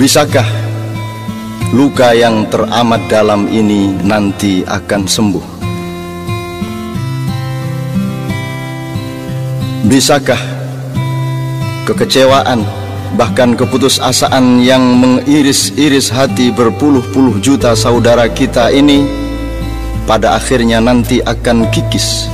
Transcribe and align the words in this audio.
Bisakah 0.00 0.48
luka 1.76 2.16
yang 2.16 2.48
teramat 2.48 3.04
dalam 3.12 3.44
ini 3.52 3.92
nanti 4.00 4.64
akan 4.64 5.04
sembuh? 5.04 5.46
Bisakah 9.84 10.40
kekecewaan 11.84 12.64
bahkan 13.20 13.52
keputusasaan 13.52 14.64
yang 14.64 14.80
mengiris-iris 14.80 16.08
hati 16.08 16.48
berpuluh-puluh 16.48 17.36
juta 17.44 17.76
saudara 17.76 18.24
kita 18.32 18.72
ini 18.72 19.04
pada 20.08 20.32
akhirnya 20.32 20.80
nanti 20.80 21.20
akan 21.20 21.68
kikis? 21.68 22.24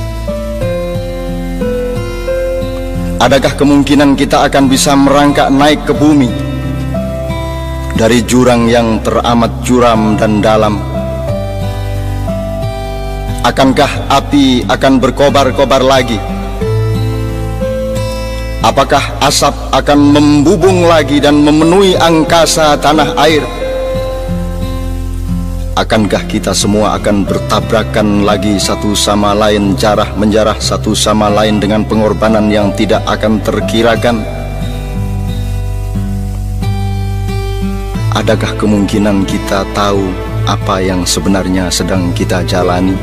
Adakah 3.19 3.59
kemungkinan 3.59 4.15
kita 4.15 4.47
akan 4.47 4.71
bisa 4.71 4.95
merangkak 4.95 5.51
naik 5.51 5.83
ke 5.83 5.91
bumi 5.91 6.46
dari 7.97 8.21
jurang 8.21 8.69
yang 8.69 9.01
teramat 9.01 9.65
curam 9.65 10.13
dan 10.21 10.37
dalam? 10.37 10.77
Akankah 13.41 13.89
api 14.05 14.69
akan 14.69 15.01
berkobar-kobar 15.01 15.81
lagi? 15.81 16.21
Apakah 18.61 19.01
asap 19.25 19.55
akan 19.73 19.99
membubung 20.13 20.85
lagi 20.85 21.17
dan 21.17 21.41
memenuhi 21.41 21.97
angkasa 21.97 22.77
tanah 22.77 23.17
air? 23.17 23.41
Akankah 25.73 26.25
kita 26.29 26.53
semua 26.53 26.93
akan 27.01 27.25
bertabrakan 27.25 28.25
lagi 28.29 28.61
satu 28.61 28.93
sama 28.93 29.33
lain 29.33 29.73
jarah 29.73 30.09
menjarah 30.13 30.57
satu 30.61 30.93
sama 30.93 31.33
lain 31.33 31.57
dengan 31.57 31.81
pengorbanan 31.81 32.49
yang 32.53 32.69
tidak 32.77 33.01
akan 33.09 33.41
terkirakan? 33.41 34.36
Adakah 38.17 38.57
kemungkinan 38.57 39.29
kita 39.29 39.61
tahu 39.77 40.09
apa 40.49 40.81
yang 40.81 41.05
sebenarnya 41.05 41.69
sedang 41.69 42.09
kita 42.17 42.41
jalani? 42.49 42.97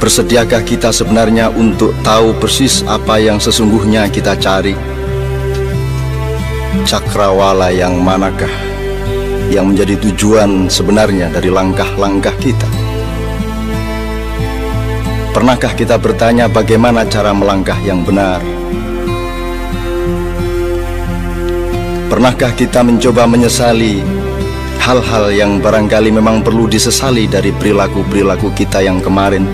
Bersediakah 0.00 0.64
kita 0.64 0.88
sebenarnya 0.88 1.52
untuk 1.52 1.92
tahu 2.00 2.32
persis 2.40 2.80
apa 2.88 3.20
yang 3.20 3.36
sesungguhnya 3.36 4.08
kita 4.08 4.40
cari? 4.40 4.72
Cakrawala 6.88 7.76
yang 7.76 8.00
manakah 8.00 8.48
yang 9.52 9.68
menjadi 9.68 10.00
tujuan 10.08 10.72
sebenarnya 10.72 11.28
dari 11.28 11.52
langkah-langkah 11.52 12.32
kita. 12.40 12.68
Pernahkah 15.36 15.76
kita 15.76 16.00
bertanya 16.00 16.48
bagaimana 16.48 17.04
cara 17.04 17.36
melangkah 17.36 17.76
yang 17.84 18.00
benar? 18.00 18.40
Pernahkah 22.08 22.56
kita 22.56 22.80
mencoba 22.80 23.28
menyesali 23.28 24.00
hal-hal 24.80 25.28
yang 25.28 25.60
barangkali 25.60 26.08
memang 26.08 26.40
perlu 26.40 26.64
disesali 26.64 27.28
dari 27.28 27.52
perilaku-perilaku 27.52 28.48
kita 28.56 28.80
yang 28.80 29.04
kemarin? 29.04 29.44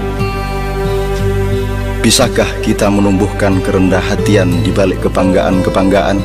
Bisakah 1.99 2.47
kita 2.63 2.87
menumbuhkan 2.95 3.59
kerendah 3.59 3.99
hatian 3.99 4.55
di 4.63 4.71
balik 4.71 5.03
kebanggaan-kebanggaan? 5.03 6.23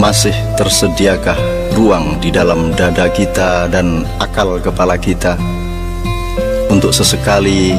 Masih 0.00 0.32
tersediakah 0.56 1.36
ruang 1.76 2.16
di 2.24 2.32
dalam 2.32 2.72
dada 2.72 3.12
kita 3.12 3.68
dan 3.68 4.08
akal 4.24 4.56
kepala 4.56 4.96
kita 4.96 5.36
untuk 6.72 6.96
sesekali 6.96 7.76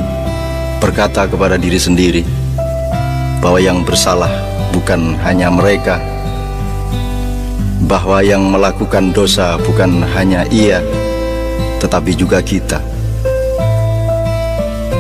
berkata 0.78 1.26
kepada 1.26 1.58
diri 1.58 1.82
sendiri 1.82 2.22
bahwa 3.42 3.58
yang 3.58 3.82
bersalah 3.82 4.30
bukan 4.70 5.18
hanya 5.26 5.50
mereka, 5.50 5.98
bahwa 7.86 8.22
yang 8.22 8.46
melakukan 8.50 9.10
dosa 9.14 9.58
bukan 9.62 10.06
hanya 10.14 10.46
ia, 10.54 10.82
tetapi 11.82 12.14
juga 12.14 12.42
kita. 12.42 12.78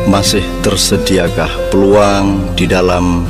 Masih 0.09 0.41
tersediakah 0.65 1.49
peluang 1.69 2.57
di 2.57 2.65
dalam 2.65 3.23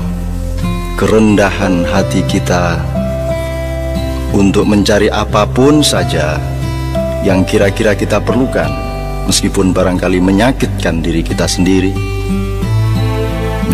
kerendahan 0.95 1.84
hati 1.84 2.23
kita 2.25 2.79
untuk 4.31 4.63
mencari 4.63 5.11
apa 5.11 5.44
pun 5.44 5.84
saja 5.84 6.40
yang 7.22 7.44
kira-kira 7.44 7.94
kita 7.94 8.23
perlukan, 8.23 8.72
meskipun 9.28 9.75
barangkali 9.75 10.23
menyakitkan 10.23 11.03
diri 11.03 11.22
kita 11.22 11.45
sendiri. 11.45 11.94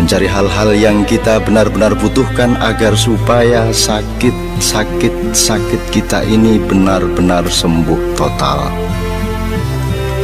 Mencari 0.08 0.24
hal-hal 0.24 0.72
yang 0.72 1.04
kita 1.04 1.36
benar-benar 1.36 1.92
butuhkan 1.92 2.56
agar 2.64 2.96
supaya 2.96 3.68
sakit-sakit-sakit 3.68 5.82
kita 5.92 6.24
ini 6.24 6.56
benar-benar 6.56 7.44
sembuh 7.44 8.16
total. 8.16 8.72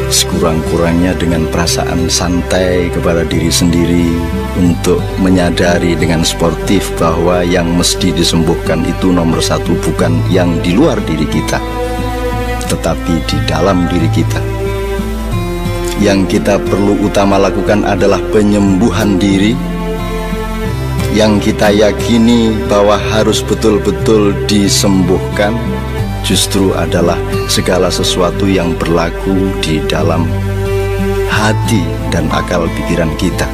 Sekurang-kurangnya 0.09 1.13
dengan 1.21 1.45
perasaan 1.53 2.09
santai 2.09 2.89
kepada 2.97 3.29
diri 3.29 3.53
sendiri 3.53 4.09
untuk 4.57 5.05
menyadari 5.21 5.93
dengan 6.01 6.25
sportif 6.25 6.89
bahwa 6.97 7.45
yang 7.45 7.69
mesti 7.77 8.09
disembuhkan 8.17 8.89
itu 8.89 9.13
nomor 9.13 9.45
satu 9.45 9.77
bukan 9.85 10.17
yang 10.33 10.49
di 10.65 10.73
luar 10.73 10.97
diri 11.05 11.29
kita, 11.29 11.61
tetapi 12.73 13.21
di 13.29 13.37
dalam 13.45 13.85
diri 13.93 14.09
kita. 14.17 14.41
Yang 16.01 16.41
kita 16.41 16.57
perlu 16.57 17.05
utama 17.05 17.37
lakukan 17.37 17.85
adalah 17.85 18.25
penyembuhan 18.33 19.21
diri 19.21 19.74
yang 21.15 21.39
kita 21.39 21.71
yakini 21.71 22.51
bahwa 22.67 22.99
harus 22.99 23.39
betul-betul 23.39 24.35
disembuhkan 24.51 25.55
justru 26.27 26.75
adalah 26.75 27.15
segala 27.47 27.87
sesuatu 27.87 28.51
yang 28.51 28.75
berlaku 28.75 29.55
di 29.63 29.79
dalam 29.87 30.27
hati 31.31 31.87
dan 32.11 32.27
akal 32.35 32.67
pikiran 32.67 33.15
kita. 33.15 33.47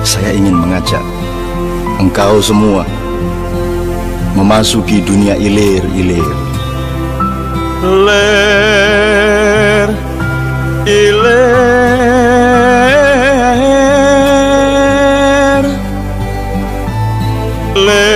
Saya 0.00 0.32
ingin 0.32 0.56
mengajak 0.56 1.04
engkau 2.00 2.40
semua 2.40 2.88
memasuki 4.32 5.04
dunia 5.04 5.36
ilir-ilir. 5.36 6.24
Ler, 7.84 9.88
iler, 10.88 12.15
ler, 17.76 18.15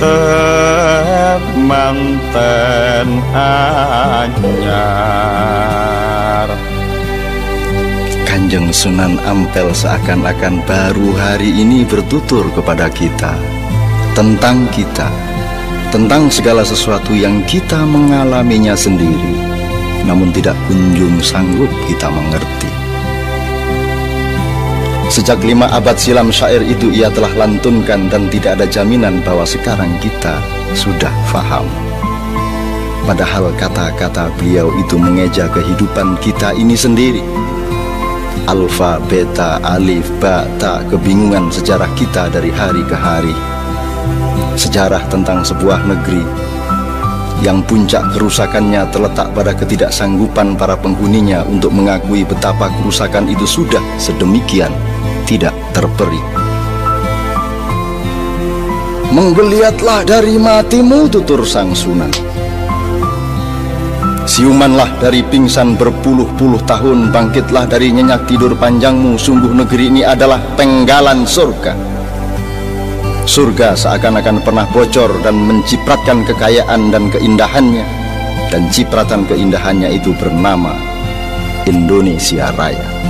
tak 0.00 1.42
manten 1.58 3.08
anyar 3.34 4.62
Kanjeng 8.24 8.72
Sunan 8.72 9.18
Ampel 9.28 9.74
seakan-akan 9.74 10.64
baru 10.64 11.12
hari 11.18 11.50
ini 11.50 11.84
bertutur 11.84 12.48
kepada 12.56 12.88
kita 12.88 13.36
tentang 14.12 14.68
kita, 14.72 15.08
tentang 15.88 16.28
segala 16.28 16.60
sesuatu 16.64 17.16
yang 17.16 17.40
kita 17.48 17.80
mengalaminya 17.84 18.76
sendiri, 18.76 19.36
namun 20.04 20.28
tidak 20.36 20.52
kunjung 20.68 21.16
sanggup 21.24 21.72
kita 21.88 22.12
mengerti. 22.12 22.81
Sejak 25.12 25.44
lima 25.44 25.68
abad 25.68 25.92
silam 26.00 26.32
syair 26.32 26.64
itu 26.64 26.88
ia 26.88 27.12
telah 27.12 27.28
lantunkan 27.36 28.08
dan 28.08 28.32
tidak 28.32 28.56
ada 28.56 28.64
jaminan 28.64 29.20
bahwa 29.20 29.44
sekarang 29.44 29.92
kita 30.00 30.40
sudah 30.72 31.12
faham. 31.28 31.68
Padahal 33.04 33.52
kata-kata 33.60 34.32
beliau 34.40 34.72
itu 34.80 34.96
mengeja 34.96 35.52
kehidupan 35.52 36.16
kita 36.24 36.56
ini 36.56 36.72
sendiri. 36.72 37.20
Alfa, 38.48 39.04
beta, 39.04 39.60
alif, 39.60 40.08
ba, 40.16 40.48
ta, 40.56 40.80
kebingungan 40.88 41.52
sejarah 41.52 41.92
kita 41.92 42.32
dari 42.32 42.48
hari 42.48 42.80
ke 42.88 42.96
hari. 42.96 43.36
Sejarah 44.56 45.04
tentang 45.12 45.44
sebuah 45.44 45.92
negeri 45.92 46.24
yang 47.42 47.58
puncak 47.66 48.14
kerusakannya 48.14 48.86
terletak 48.94 49.34
pada 49.34 49.50
ketidaksanggupan 49.52 50.54
para 50.54 50.78
penghuninya 50.78 51.42
untuk 51.42 51.74
mengakui 51.74 52.22
betapa 52.22 52.70
kerusakan 52.78 53.26
itu 53.26 53.42
sudah 53.44 53.82
sedemikian 53.98 54.70
tidak 55.26 55.50
terperi. 55.74 56.22
Menggeliatlah 59.12 60.08
dari 60.08 60.40
matimu 60.40 61.10
tutur 61.10 61.44
sang 61.44 61.76
sunan. 61.76 62.08
Siumanlah 64.22 65.02
dari 65.02 65.20
pingsan 65.26 65.74
berpuluh-puluh 65.76 66.62
tahun 66.64 67.10
Bangkitlah 67.10 67.66
dari 67.66 67.90
nyenyak 67.90 68.24
tidur 68.30 68.54
panjangmu. 68.56 69.18
Sungguh 69.18 69.50
negeri 69.50 69.92
ini 69.92 70.02
adalah 70.06 70.40
penggalan 70.56 71.26
surga 71.26 71.91
Surga 73.22 73.78
seakan-akan 73.78 74.42
pernah 74.42 74.66
bocor 74.66 75.22
dan 75.22 75.38
mencipratkan 75.38 76.26
kekayaan 76.26 76.90
dan 76.90 77.06
keindahannya 77.06 77.86
Dan 78.50 78.66
cipratan 78.68 79.22
keindahannya 79.30 79.94
itu 79.94 80.10
bernama 80.18 80.74
Indonesia 81.64 82.50
Raya 82.58 83.02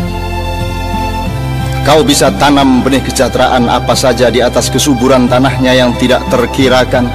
Kau 1.83 2.07
bisa 2.07 2.31
tanam 2.39 2.79
benih 2.87 3.03
kesejahteraan 3.03 3.67
apa 3.67 3.91
saja 3.99 4.31
di 4.31 4.39
atas 4.39 4.71
kesuburan 4.71 5.27
tanahnya 5.27 5.75
yang 5.75 5.91
tidak 5.99 6.23
terkirakan. 6.31 7.11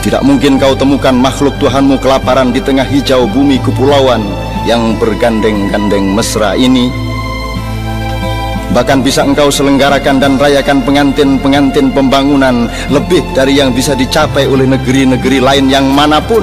Tidak 0.00 0.24
mungkin 0.24 0.56
kau 0.56 0.72
temukan 0.72 1.12
makhluk 1.12 1.52
Tuhanmu 1.60 2.00
kelaparan 2.00 2.56
di 2.56 2.64
tengah 2.64 2.88
hijau 2.88 3.28
bumi 3.28 3.60
kepulauan 3.60 4.24
yang 4.64 4.96
bergandeng-gandeng 4.96 6.16
mesra 6.16 6.56
ini. 6.56 6.88
Bahkan 8.74 9.06
bisa 9.06 9.22
engkau 9.22 9.54
selenggarakan 9.54 10.18
dan 10.18 10.34
rayakan 10.34 10.82
pengantin-pengantin 10.82 11.94
pembangunan 11.94 12.66
lebih 12.90 13.22
dari 13.30 13.62
yang 13.62 13.70
bisa 13.70 13.94
dicapai 13.94 14.50
oleh 14.50 14.66
negeri-negeri 14.66 15.38
lain 15.38 15.70
yang 15.70 15.86
mana 15.94 16.18
pun. 16.18 16.42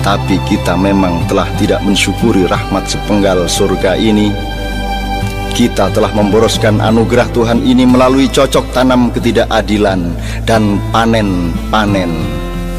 Tapi 0.00 0.40
kita 0.48 0.80
memang 0.80 1.28
telah 1.28 1.44
tidak 1.60 1.84
mensyukuri 1.84 2.48
rahmat 2.48 2.88
sepenggal 2.88 3.44
surga 3.44 4.00
ini 4.00 4.32
kita 5.60 5.92
telah 5.92 6.08
memboroskan 6.14 6.80
anugerah 6.80 7.28
Tuhan 7.36 7.60
ini 7.66 7.84
melalui 7.84 8.32
cocok 8.32 8.72
tanam 8.72 9.12
ketidakadilan 9.12 10.14
dan 10.46 10.80
panen-panen 10.88 12.08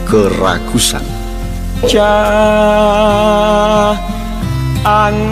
keragusan. 0.09 1.03
Cah 1.85 2.01
angon. 4.81 5.29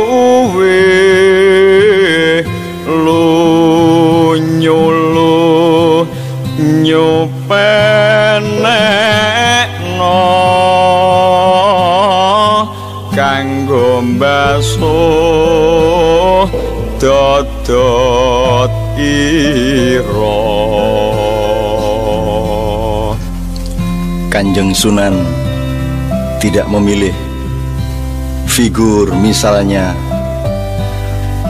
mbaso 14.02 14.98
dodot 17.00 18.72
ira 18.98 20.42
Kanjeng 24.32 24.76
Sunan 24.76 25.16
tidak 26.40 26.68
memilih 26.68 27.16
figur 28.44 29.08
misalnya 29.16 29.96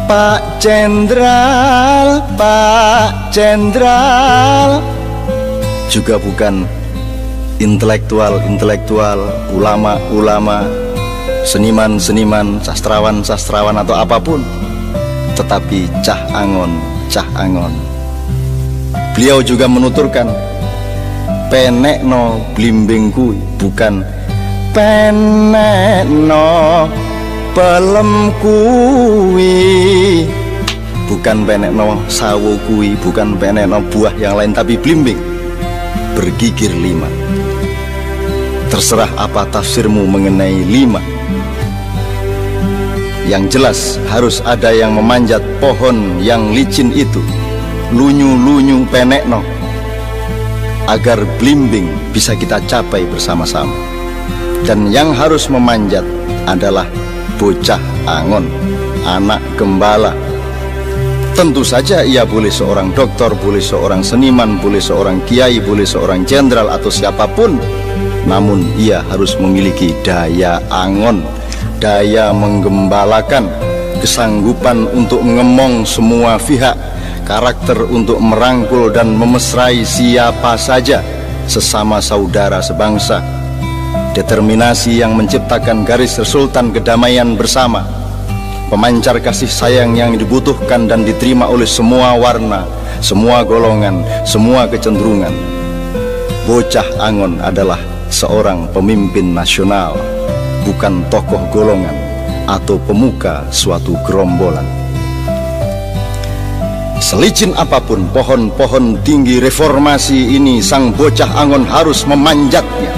Pak 0.06 0.62
Jenderal, 0.62 2.22
Pak 2.38 3.34
Jenderal 3.34 4.78
juga 5.90 6.14
bukan 6.22 6.62
intelektual-intelektual, 7.58 9.50
ulama-ulama, 9.50 10.85
seniman-seniman, 11.46 12.58
sastrawan-sastrawan 12.58 13.78
atau 13.78 13.94
apa 13.94 14.19
pun. 14.19 14.43
Tetapi 15.38 15.87
Cah 16.02 16.19
Angon, 16.34 16.75
Cah 17.06 17.26
Angon. 17.38 17.70
Beliau 19.14 19.40
juga 19.40 19.70
menuturkan 19.70 20.28
penekno 21.48 22.43
blimbingku 22.52 23.32
bukan 23.56 24.02
penekno 24.75 26.90
pelem 27.54 28.34
kuwi. 28.42 30.26
Bukan 31.06 31.46
penekno 31.46 32.02
sawo 32.10 32.58
kuwi 32.66 32.99
bukan 32.99 33.38
penekno 33.38 33.78
buah 33.94 34.12
yang 34.19 34.37
lain 34.37 34.50
tapi 34.50 34.75
blimbing. 34.75 35.16
Bergigir 36.19 36.75
lima. 36.75 37.06
Terserah 38.66 39.08
apa 39.14 39.46
tafsirmu 39.49 40.04
mengenai 40.10 40.66
lima 40.66 41.15
yang 43.26 43.50
jelas 43.50 43.99
harus 44.08 44.38
ada 44.46 44.70
yang 44.70 44.94
memanjat 44.94 45.43
pohon 45.58 46.23
yang 46.23 46.55
licin 46.55 46.94
itu 46.94 47.20
lunyu-lunyu 47.90 48.87
penekno 48.88 49.43
agar 50.87 51.19
blimbing 51.43 51.90
bisa 52.14 52.38
kita 52.38 52.62
capai 52.70 53.02
bersama-sama 53.11 53.75
dan 54.62 54.90
yang 54.90 55.11
harus 55.14 55.50
memanjat 55.50 56.02
adalah 56.46 56.87
bocah 57.37 57.78
angon, 58.08 58.49
anak 59.05 59.43
gembala. 59.61 60.17
Tentu 61.37 61.61
saja 61.61 62.00
ia 62.00 62.25
boleh 62.25 62.49
seorang 62.49 62.96
dokter, 62.96 63.28
boleh 63.37 63.61
seorang 63.61 64.00
seniman, 64.00 64.56
boleh 64.56 64.81
seorang 64.81 65.20
kiai, 65.28 65.61
boleh 65.61 65.84
seorang 65.84 66.25
jenderal 66.25 66.73
atau 66.73 66.88
siapa 66.88 67.28
pun. 67.28 67.61
Namun 68.25 68.64
ia 68.81 69.05
harus 69.06 69.37
memiliki 69.37 69.93
daya 70.00 70.58
angon, 70.73 71.23
daya 71.76 72.32
menggembalakan, 72.32 73.49
kesanggupan 74.00 74.88
untuk 74.93 75.20
ngemong 75.20 75.84
semua 75.84 76.40
pihak, 76.40 76.76
karakter 77.26 77.84
untuk 77.90 78.23
merangkul 78.23 78.88
dan 78.94 79.12
memesrai 79.17 79.82
siapa 79.82 80.56
saja 80.56 81.02
sesama 81.46 82.02
saudara 82.02 82.62
sebangsa. 82.62 83.23
Determinasi 84.17 84.96
yang 84.96 85.12
menciptakan 85.12 85.85
garis 85.85 86.16
resultan 86.16 86.73
kedamaian 86.73 87.37
bersama, 87.37 87.85
pemancar 88.73 89.21
kasih 89.21 89.50
sayang 89.50 89.92
yang 89.92 90.16
dibutuhkan 90.16 90.88
dan 90.88 91.04
diterima 91.04 91.45
oleh 91.45 91.68
semua 91.68 92.16
warna, 92.16 92.64
semua 93.04 93.45
golongan, 93.45 94.00
semua 94.25 94.64
kecenderungan. 94.64 95.33
Bocah 96.49 96.87
Angon 97.02 97.42
adalah 97.42 97.78
seorang 98.09 98.71
pemimpin 98.73 99.35
nasional, 99.35 99.99
bukan 100.66 101.06
tokoh 101.06 101.38
golongan 101.54 101.94
atau 102.50 102.75
pemuka 102.82 103.46
suatu 103.54 103.94
gerombolan. 104.02 104.66
Selicin 106.99 107.54
apa 107.54 107.78
pun 107.78 108.11
pohon-pohon 108.11 108.99
tinggi 109.06 109.38
reformasi 109.38 110.35
ini, 110.35 110.58
sang 110.58 110.90
bocah 110.90 111.38
Angon 111.38 111.62
harus 111.62 112.02
memanjatnya. 112.02 112.90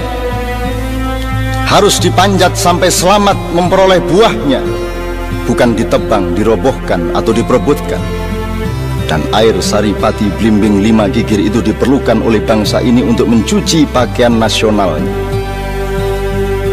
Harus 1.69 2.01
dipanjat 2.01 2.57
sampai 2.57 2.89
selamat 2.89 3.37
memperoleh 3.53 4.01
buahnya. 4.01 4.65
Bukan 5.45 5.77
ditebang, 5.77 6.33
dirobohkan 6.33 7.13
atau 7.13 7.29
diperebutkan. 7.29 8.01
Dan 9.05 9.21
air 9.33 9.53
saripati 9.61 10.29
blimbing 10.41 10.81
lima 10.81 11.05
gigir 11.05 11.37
itu 11.37 11.61
diperlukan 11.61 12.25
oleh 12.25 12.41
bangsa 12.41 12.81
ini 12.81 13.05
untuk 13.05 13.29
mencuci 13.29 13.85
pakaian 13.93 14.33
nasionalnya. 14.41 15.13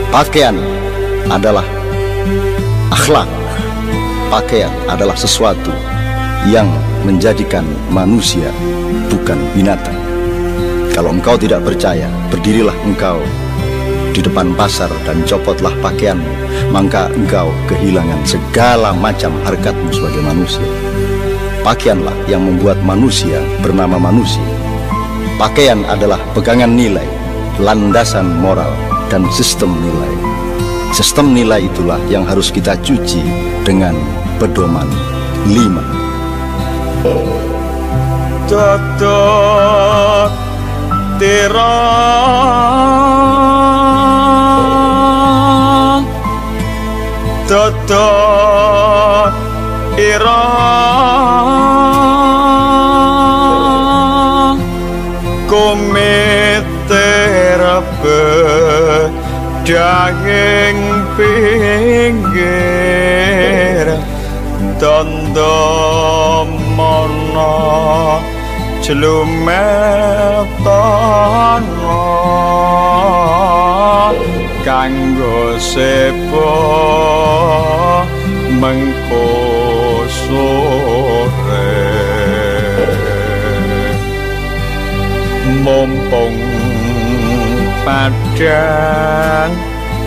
Pakaian 0.09 0.57
adalah 1.33 1.67
akhlak 2.95 3.29
pakaian 4.31 4.73
adalah 4.87 5.15
sesuatu 5.15 5.75
yang 6.47 6.67
menjadikan 7.03 7.67
manusia 7.91 8.51
bukan 9.11 9.39
binatang 9.55 9.97
kalau 10.95 11.13
engkau 11.13 11.37
tidak 11.37 11.61
percaya 11.61 12.09
berdirilah 12.33 12.75
engkau 12.89 13.21
di 14.17 14.25
depan 14.25 14.57
pasar 14.57 14.89
dan 15.05 15.21
copotlah 15.29 15.77
pakaianmu, 15.85 16.33
maka 16.73 17.13
engkau 17.13 17.53
kehilangan 17.69 18.25
segala 18.25 18.97
macam 18.97 19.29
harkatmu 19.45 19.93
sebagai 19.93 20.25
manusia. 20.25 20.65
Pakaianlah 21.61 22.17
yang 22.25 22.41
membuat 22.41 22.81
manusia 22.81 23.45
bernama 23.61 24.01
manusia. 24.01 24.41
Pakaian 25.37 25.85
adalah 25.85 26.17
pegangan 26.33 26.73
nilai, 26.73 27.05
landasan 27.61 28.41
moral, 28.41 28.73
dan 29.13 29.29
sistem 29.29 29.77
nilai. 29.85 30.36
Sistem 30.93 31.35
nilai 31.35 31.67
itulah 31.67 31.99
yang 32.07 32.23
harus 32.29 32.53
kita 32.53 32.77
cuci 32.85 33.23
dengan 33.65 33.97
pedoman 34.39 34.87
lima. 35.49 35.83
Toto 38.47 39.21
Totot 47.47 49.33
ira 49.95 50.45
kometer 55.47 56.16
daging 59.67 60.79
pinggir 61.19 62.47
tondo 64.79 65.59
mono 66.79 68.23
jlumetana 68.79 69.67
kanggo 74.63 75.59
sepo 75.59 76.47
mengko 78.63 79.27
sore 80.07 81.75
mumpung 85.67 86.56
padang 87.97 89.57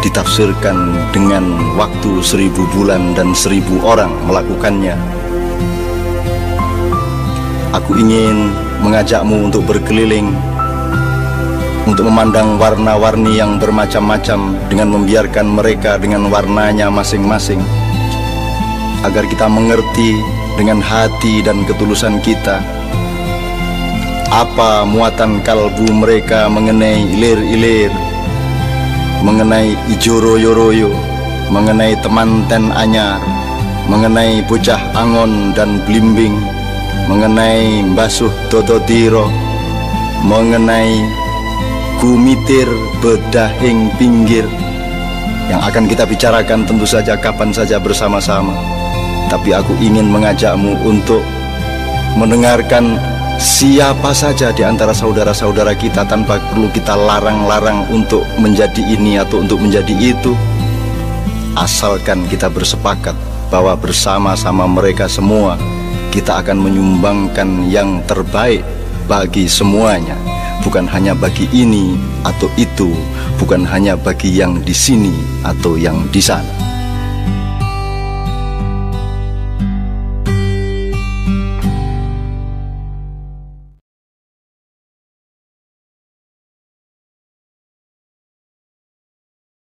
ditafsirkan 0.00 0.96
dengan 1.12 1.76
waktu 1.76 2.24
seribu 2.24 2.64
bulan 2.72 3.12
dan 3.12 3.36
seribu 3.36 3.84
orang 3.84 4.08
melakukannya. 4.24 4.96
Aku 7.76 7.92
ingin 8.00 8.56
mengajakmu 8.80 9.52
untuk 9.52 9.68
berkeliling 9.68 10.32
untuk 11.84 12.08
memandang 12.08 12.56
warna-warni 12.56 13.36
yang 13.36 13.60
bermacam-macam 13.60 14.48
dengan 14.72 14.96
membiarkan 14.96 15.44
mereka 15.44 16.00
dengan 16.00 16.32
warnanya 16.32 16.88
masing-masing 16.88 17.60
agar 19.04 19.28
kita 19.28 19.46
mengerti 19.46 20.16
dengan 20.56 20.80
hati 20.80 21.44
dan 21.44 21.68
ketulusan 21.68 22.18
kita 22.24 22.64
apa 24.32 24.82
muatan 24.82 25.44
kalbu 25.44 25.92
mereka 25.92 26.50
mengenai 26.50 27.06
ilir-ilir 27.12 27.92
mengenai 29.22 29.76
ijoro 29.94 30.40
yoroyo 30.40 30.90
mengenai 31.52 31.94
temanten 32.00 32.72
anyar 32.74 33.20
mengenai 33.86 34.40
bocah 34.48 34.80
angon 34.96 35.52
dan 35.52 35.78
blimbing 35.84 36.34
mengenai 37.06 37.84
mbasuh 37.94 38.32
dodotiro 38.48 39.28
mengenai 40.24 41.04
gumitir 42.00 42.66
bedahing 43.04 43.92
pinggir 44.00 44.48
yang 45.52 45.60
akan 45.60 45.84
kita 45.84 46.08
bicarakan 46.08 46.64
tentu 46.64 46.88
saja 46.88 47.14
kapan 47.20 47.52
saja 47.52 47.76
bersama-sama 47.76 48.56
tapi 49.28 49.56
aku 49.56 49.72
ingin 49.80 50.08
mengajakmu 50.08 50.76
untuk 50.84 51.20
mendengarkan 52.14 52.96
siapa 53.40 54.14
saja 54.14 54.54
di 54.54 54.62
antara 54.62 54.94
saudara-saudara 54.94 55.74
kita 55.74 56.06
tanpa 56.06 56.38
perlu 56.50 56.70
kita 56.70 56.94
larang-larang 56.94 57.86
untuk 57.90 58.22
menjadi 58.38 58.82
ini 58.94 59.18
atau 59.18 59.42
untuk 59.42 59.58
menjadi 59.58 59.94
itu. 59.94 60.32
Asalkan 61.54 62.26
kita 62.26 62.50
bersepakat 62.50 63.14
bahwa 63.50 63.78
bersama-sama 63.78 64.66
mereka 64.66 65.06
semua 65.06 65.54
kita 66.10 66.42
akan 66.42 66.58
menyumbangkan 66.58 67.70
yang 67.70 68.02
terbaik 68.06 68.62
bagi 69.06 69.46
semuanya. 69.46 70.18
Bukan 70.62 70.88
hanya 70.88 71.12
bagi 71.12 71.44
ini 71.52 71.92
atau 72.24 72.48
itu 72.56 72.96
bukan 73.36 73.68
hanya 73.68 73.98
bagi 74.00 74.32
yang 74.32 74.64
di 74.64 74.72
sini 74.72 75.12
atau 75.44 75.76
yang 75.76 76.08
di 76.08 76.24
sana 76.24 76.63